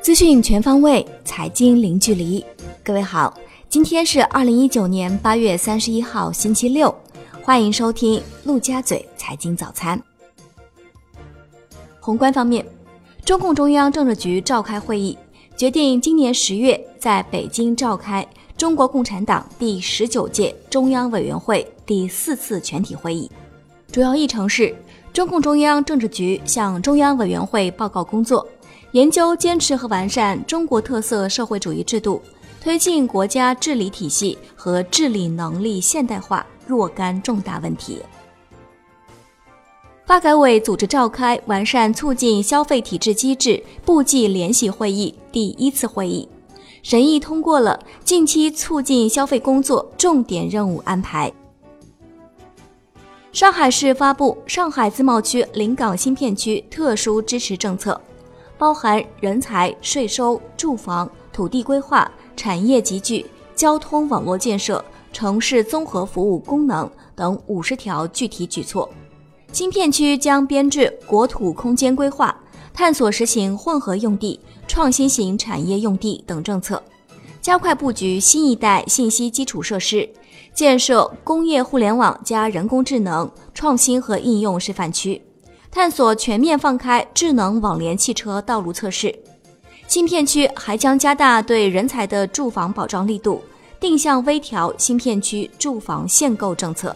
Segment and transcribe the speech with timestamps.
[0.00, 2.44] 资讯全方位，财经零距离。
[2.82, 3.36] 各位好，
[3.68, 6.94] 今天是二零一九年八月三十一号，星期六，
[7.42, 10.02] 欢迎收听陆家嘴财经早餐。
[12.00, 12.64] 宏观方面，
[13.22, 15.18] 中共中央政治局召开会议，
[15.56, 23.30] 决定今年十月在北京召开中国共产党第十九届中央委员会第四次全体会议，
[23.92, 24.74] 主要议程是
[25.18, 28.46] 中共中央政治局向中央委员会报告工作。
[28.92, 32.22] 研究坚持和完善中国特色社会主义制度，
[32.60, 38.00] 推进国家治理体系和治理能力现代化若干重大问题。
[40.06, 46.28] 发改委组织召开完善促进消费体制机制部际联席会议第一次会议，
[46.84, 51.32] 审议通过了近期促进消费工作重点任务安排。
[53.38, 58.00] 上海市发布上海自贸区临港新片区特殊支持政策。
[58.58, 68.90] 包含人才、税收、住房、土地规划、产业集聚、交通网络建设、城市综合服务功能等五十条具体举措。
[69.52, 72.36] 新片区将编制国土空间规划，
[72.74, 76.82] 探索实行混合用地、创新型产业用地等政策，
[77.40, 80.10] 加快布局新一代信息基础设施，
[80.58, 85.22] 建设工业互联网加人工智能创新和应用示范区。
[85.70, 89.16] 探索全面放开智能网联汽车道路测试，
[89.86, 93.40] 新片区还将加大对人才的住房保障力度，
[93.78, 96.92] 定向微调新片区住房限购政策。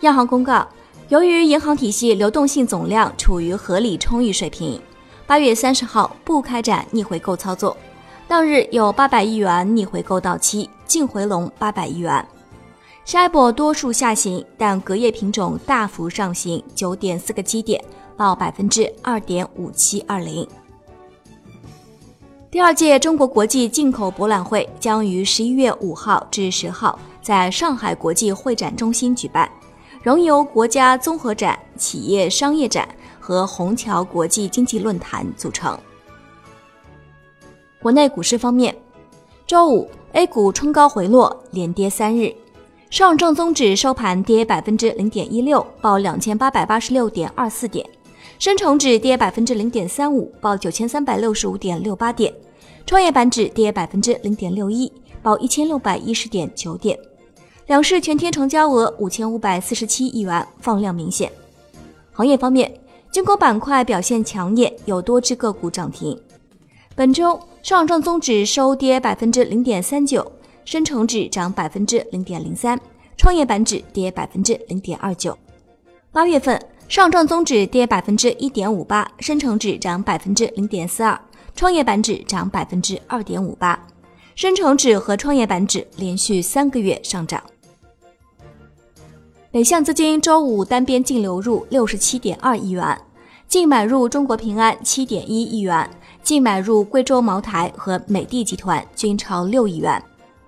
[0.00, 0.66] 央行公告，
[1.10, 4.80] 由于银行体系流动性总量处于合理充裕水平，
[5.26, 7.76] 八月三十号不开展逆回购操作，
[8.30, 12.24] 当日有八百亿元逆回购到期，净回笼八百亿元。
[13.04, 17.84] Shibo 多数下行，但隔夜品种大幅上行九点四个基点，
[18.16, 20.46] 报百分之二点五七二零。
[22.52, 29.50] 第二届中国国际进口博览会将于十一月五号至十号在上海国际会展中心举办，
[30.04, 32.88] 仍由国家综合展、企业商业展
[33.18, 35.76] 和虹桥国际经济论坛组成。
[37.82, 38.76] 国内股市方面，
[39.46, 42.30] 周五 A 股冲高回落，连跌三日。
[42.90, 47.82] 上证综指收盘跌百分之零点一六，报两千八百八十六点二四点；
[48.38, 52.30] 深成指跌百分之零点三五，报九千三百六十五点六八点；
[52.84, 54.92] 创业板指跌百分之零点六一，
[55.22, 56.98] 报一千六百一十点九点。
[57.66, 61.32] 两市全天成交额五千五百四十七亿元，放量明显。
[62.12, 62.70] 行业方面，
[63.10, 66.20] 军工板块表现抢眼，有多只个股涨停。
[66.96, 70.32] 本周上证综指收跌百分之零点三九。
[70.66, 72.78] 深成指涨百分之零点零三，
[73.16, 75.36] 创业板指跌百分之零点二九。
[76.12, 81.18] 八月份上证综指跌百分之一点五八，深成指涨百分之零点四二，
[81.56, 83.84] 创业板指涨百分之二点五八。
[84.36, 87.42] 深成指和创业板指连续三个月上涨。
[89.50, 92.96] 北向资金周五单边净流入六十七点二亿元，
[93.48, 95.90] 净买入中国平安七点一亿元，
[96.22, 100.02] 净买入贵州茅台和美的集团均超六亿元。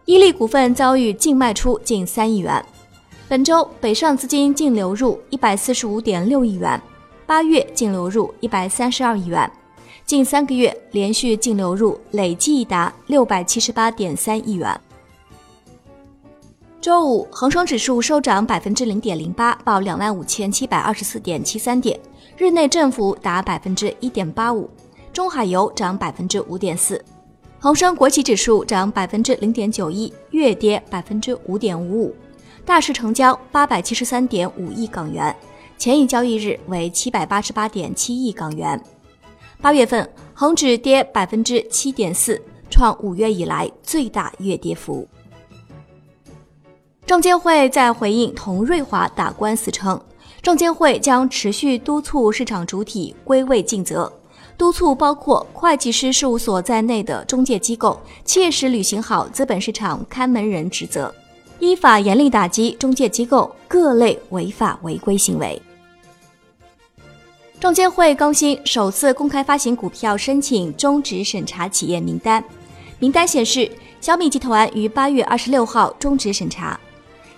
[0.04, 2.64] 伊利股份遭遇净卖出近三亿元，
[3.28, 6.80] 本周北上资金净流入一百四十五点六亿元，
[7.24, 9.50] 八月净流入一百三十二亿元，
[10.04, 14.80] 近三个月连续净流入累计达六百七十八点三亿元。
[16.80, 21.96] 周五，恒生指数收涨百分之零点零八，报两万五千七百二十四点七三点，
[22.36, 24.68] 日内振幅达百分之一点八五。
[25.12, 27.02] 中海油涨百分之五点四。
[27.58, 32.16] 恒生国企指数涨百分之零点九一，月跌百分之五点五五，
[32.64, 35.34] 大市成交八百七十三点五亿港元，
[35.78, 38.82] 前一交易日为七百八十八点七亿港元。
[39.60, 45.06] 八月份恒指跌百分之七点四，创五月以来最大月跌幅。
[47.06, 50.00] 证监会在回应同瑞华打官司称，
[50.40, 54.12] 证监会将持续督促市场主体归位尽责。
[54.62, 61.12] 督促包括会计师事务所在内的中介机构切实履行好资本市场看门人职责，
[61.58, 65.60] 依法严厉打击中介机构各类违法违规行为。
[67.58, 72.44] 证监会更新首次公开发行股票申请终止审查企业名单，
[73.00, 73.68] 名单显示
[74.00, 76.78] 小米集团于八月二十六号终止审查。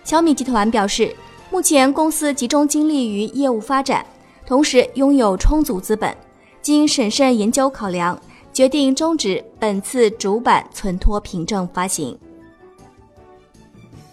[0.05, 1.17] 小米集团表示，
[1.51, 4.05] 目前公司集中精力于业务发展，
[4.47, 6.15] 同时拥有充足资本。
[6.65, 8.19] 经审慎研究考量，
[8.51, 12.19] 决定终止本次主板存托凭证发行。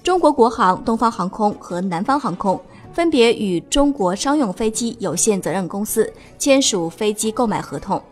[0.03, 2.61] 中国国航、东方航空和南方航空
[2.91, 8.03] 分别与中国商用飞机有限责任公司签署飞机购买合同。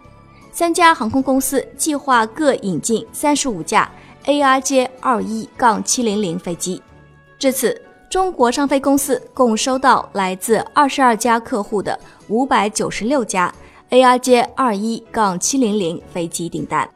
[0.53, 3.91] 三家航空公司计划各引进三十五架
[4.23, 6.81] ARJ 二一杠七零零飞机。
[7.37, 11.99] 至此，中国商飞公司共收到来自二十二家客户的
[12.29, 13.53] 五百九十六架
[13.89, 16.87] ARJ 二一杠七零零飞机订单。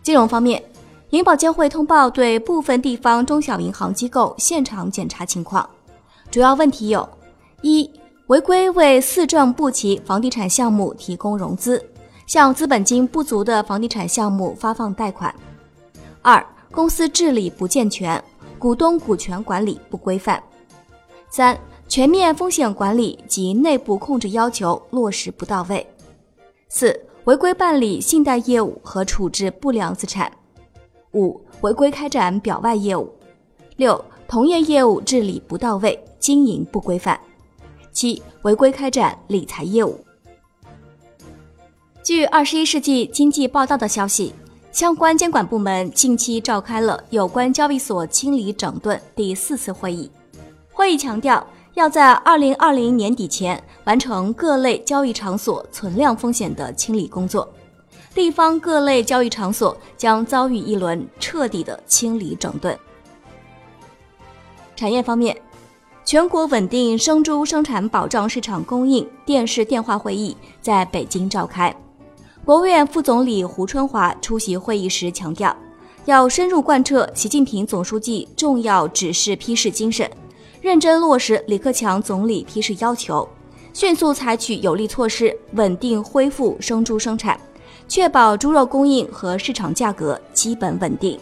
[0.00, 0.62] 金融方面，
[1.10, 5.68] 银保监会通报对部分地方中小银行机构现场检查情况，
[6.30, 7.08] 主要问题有：
[7.62, 7.90] 一、
[8.28, 11.84] 违规为四证不齐房地产项目提供融资，
[12.28, 15.32] 向资本金不足的房地产项目发放贷款；
[16.22, 18.22] 二、公司治理不健全，
[18.56, 20.38] 股东股权管理不规范；
[21.28, 21.58] 三、
[21.92, 25.84] 全面风险管理及内部控制要求落实不到位；
[26.70, 26.98] 四。
[27.24, 30.26] 违规办理信贷业务和处置不良资产；
[31.12, 33.06] 五、违规开展表外业务；
[33.76, 37.14] 六、同业业务治理不到位，经营不规范；
[37.92, 40.02] 七、违规开展理财业务。
[42.02, 44.32] 据《二十一世纪经济报道》的消息，
[44.72, 50.10] 相关监管部门近期召开了有关交易所清理整顿第四次会议，
[50.72, 51.46] 会议强调。
[51.74, 57.50] 要在二零二零年底前完成各类交易场所存量风险的清理工作，
[58.14, 62.78] 地方各类交易场所将遭遇一轮彻底的清理整顿。
[64.76, 65.34] 产业方面，
[66.04, 71.74] 全国稳定生猪生产保障市场供应电视电话会议在北京召开，
[72.44, 75.56] 国务院副总理胡春华出席会议时强调，
[76.04, 80.10] 要深入贯彻习近平总书记重要指示批示精神。
[80.62, 83.28] 认真落实李克强总理批示要求，
[83.74, 87.38] 迅速采取有力措施，稳定恢复生猪生产，
[87.88, 91.18] 确保猪肉供应和市场价格基本稳定。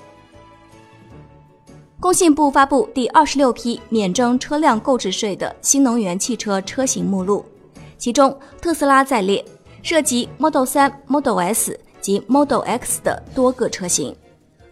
[1.99, 7.43] 工信部发布第二十六批免征车辆购置税的新能源汽车车型目录，
[7.97, 9.43] 其中特斯拉在列，
[9.83, 14.15] 涉及 Model 3、Model S 及 Model X 的多个车型。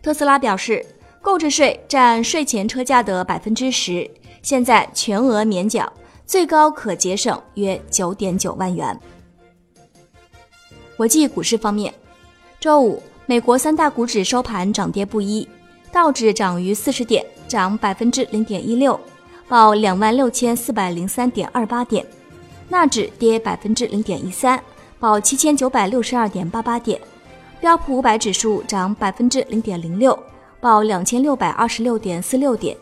[0.03, 0.85] 特斯拉表示，
[1.23, 4.11] 购置税占税前车价的百分之十。
[4.49, 5.93] 现在全额免缴，
[6.25, 8.99] 最高可节省约九点九万元。
[10.97, 11.93] 国际股市方面，
[12.59, 15.47] 周五美国三大股指收盘涨跌不一，
[15.93, 18.99] 道指涨逾四十点，涨百分之零点一六，
[19.49, 22.03] 报两万六千四百零三点二八点；
[22.71, 24.59] 纳指跌百分之零点一三，
[24.99, 26.99] 报七千九百六十二点八八点；
[27.61, 30.19] 标普五百指数涨百分之零点零六，
[30.59, 32.75] 报两千六百二十六点四六点。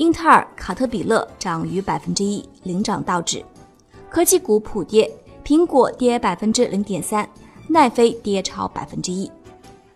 [0.00, 3.44] 英特尔、卡特彼勒涨逾百分之一，领涨道指。
[4.08, 5.10] 科技股普跌，
[5.44, 7.28] 苹果跌百分之零点三，
[7.68, 9.30] 奈飞跌超百分之一。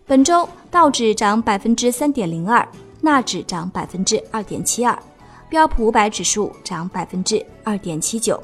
[0.05, 2.63] 本周道指涨百分之三点零二，
[3.01, 4.95] 纳指涨百分之二点七二，
[5.49, 8.39] 标普五百指数涨百分之二点七九。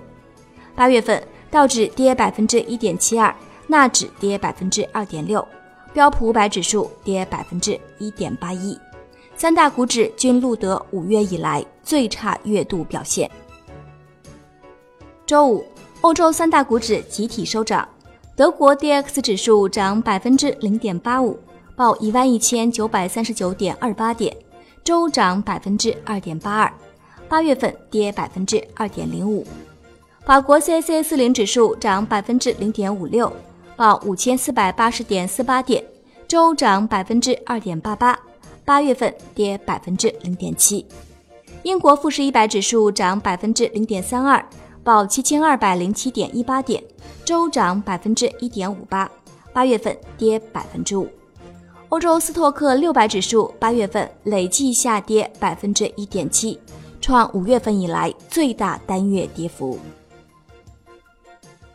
[0.73, 3.31] 八月份道指跌百分之一点七二，
[3.67, 5.47] 纳指跌百分之二点六，
[5.93, 8.75] 标普五百指数跌百分之一点八一。
[9.41, 13.27] 三大股指均录得五月以来最差月度表现。
[15.25, 15.65] 周五，
[16.01, 17.89] 欧洲三大股指集体收涨，
[18.35, 21.39] 德国 D X 指数涨百分之零点八五，
[21.75, 24.37] 报一万一千九百三十九点二八点，
[24.83, 26.71] 周涨百分之二点八二，
[27.27, 29.43] 八月份跌百分之二点零五。
[30.23, 33.33] 法国 C A C 四零指数涨百分之零点五六，
[33.75, 35.83] 报五千四百八十点四八点，
[36.27, 38.15] 周涨百分之二点八八。
[38.63, 40.85] 八月份跌百分之零点七，
[41.63, 44.43] 英国富时一百指数涨百分之零点三二，
[44.83, 46.83] 报七千二百零七点一八点，
[47.25, 49.09] 周涨百分之一点五八。
[49.53, 51.09] 八月份跌百分之五。
[51.89, 56.57] 欧洲斯托克六百指数八月份累计下跌百分之一点七，
[57.01, 59.77] 创五月份以来最大单月跌幅。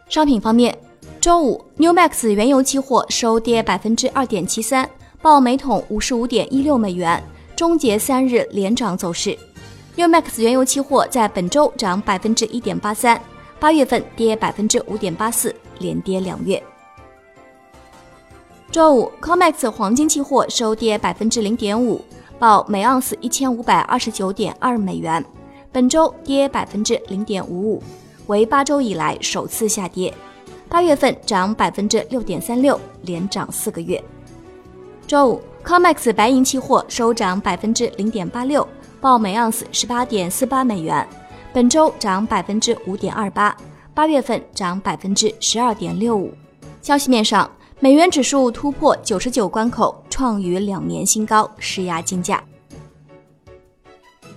[0.09, 0.75] 商品方面，
[1.21, 4.89] 周五 New Max 原油期货收跌百分之二点七三。
[5.27, 7.21] 报每桶五十五点一六美元，
[7.57, 9.37] 终结三日连涨走势。
[9.97, 13.21] New Max 原油期货在本周涨百分之一点八三，
[13.59, 16.63] 八月份跌百分之五点八四，连跌两月。
[18.71, 22.01] 周五，Comex 黄金期货收跌百分之零点五，
[22.39, 25.25] 报每盎司一千五百二十九点二美元，
[25.73, 27.83] 本周跌百分之零点五五，
[28.29, 30.15] 为八周以来首次下跌。
[30.69, 34.01] 八月份涨百分之六点三六，连涨四个月。
[35.07, 38.67] 周五，Comex 白银期货收涨百分之零点八六，
[39.01, 41.07] 报每盎司十八点四八美元，
[41.53, 43.57] 本周涨百分之五点二八，
[43.95, 46.35] 八月份涨百分之十二点六五。
[46.83, 47.49] 消息面上，
[47.79, 52.43] 美元指数突破九十九关口，创逾两年新高，施压金价。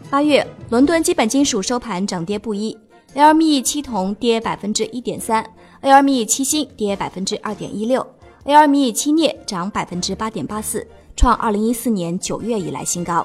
[0.07, 2.77] 八月，伦敦基本金属收盘涨跌不一
[3.15, 5.43] ，LME 七铜跌百分之一点三
[5.81, 8.05] ，LME 七锌跌百分之二点一六
[8.49, 13.23] ，LME 七镍涨百分之八点八四，创二零一四年九月以来新高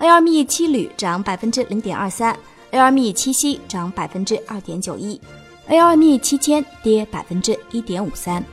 [0.00, 2.36] ，LME 七铝涨百分之零点二三
[2.72, 5.20] ，LME 七锡涨百分之二点九一
[5.68, 8.44] ，LME 七铅跌百分之一点五三。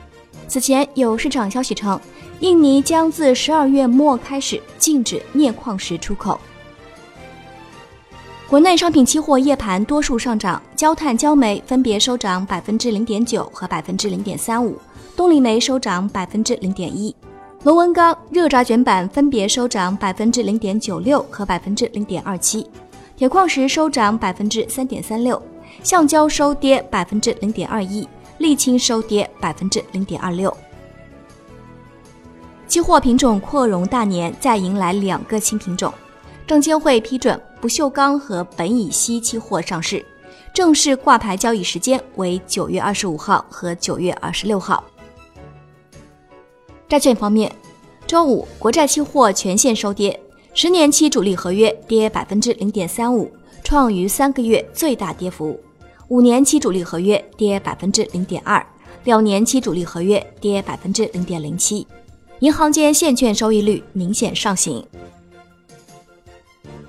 [0.46, 2.00] 此前有市场消息称，
[2.38, 6.38] 印尼将自十二月末开始禁止镍矿石出口。
[8.48, 14.78] 国内商品期货夜盘多数上涨，焦炭、焦煤分别收涨百分之零点九和百分之零点三五，
[15.16, 17.14] 动力煤收涨百分之零点一，
[17.62, 22.66] 螺纹钢、热轧卷板分别收涨百分之零点九六和百分之零点二七，
[23.16, 25.40] 铁矿石收涨百分之三点三六，
[25.82, 28.06] 橡胶收跌百分之零点二一。
[28.40, 30.54] 沥青收跌百分之零点二六，
[32.66, 35.94] 期货品种扩容大年再迎来两个新品种，
[36.44, 40.04] 证监会批准不锈钢和苯乙烯期货上市，
[40.52, 44.82] 正式挂牌交易时间为九月二十五号和九月二十六号。
[46.88, 47.50] 债券方面，
[48.06, 50.20] 周五国债期货全线收跌，
[50.52, 53.30] 十年期主力合约跌百分之零点三五，
[53.62, 55.58] 创逾三个月最大跌幅。
[56.08, 58.64] 五年期主力合约跌百分之零点二，
[59.04, 61.86] 两年期主力合约跌百分之零点零七，
[62.40, 64.86] 银行间现券收益率明显上行。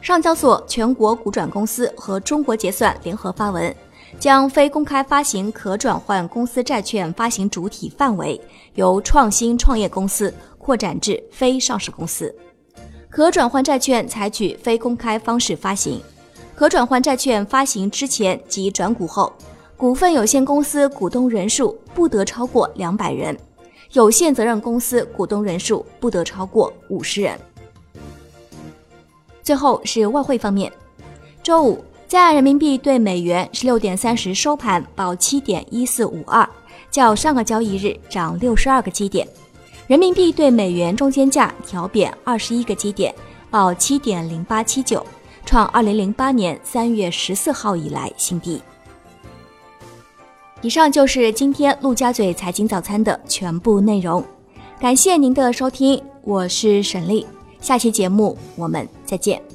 [0.02, 3.74] 上交所全国股转公司和中国结算联合发文，
[4.20, 8.40] 将非公开发行可转换公司债券发行主体范围
[8.74, 12.34] 由创新创业公司扩展至非上市公司，
[13.10, 16.02] 可转换债券采取非公开方式发行。
[16.56, 19.32] 可转换债券发行之前及转股后，
[19.78, 23.38] 股份有限公司股东人数不得超过两百人，
[23.92, 27.38] 有限责任公司股东人数不得超过五十人。
[29.44, 30.72] 最后是外汇方面，
[31.44, 36.48] 周五在人民币对美元十六点三十收盘报七点一四五二，
[36.92, 39.28] 较上个交易日涨六十二个基点，
[39.88, 43.14] 人民币对美元中间价调贬二十一个基点，
[43.50, 45.06] 报七点零八七九。
[45.48, 48.60] 创二零零八年三月十四号以来新低。
[50.62, 54.26] 以上就是今天陆家嘴财经早餐的全部内容，
[54.80, 57.28] 感谢您的收听，我是沈丽，
[57.62, 59.55] 下期节目我们再见。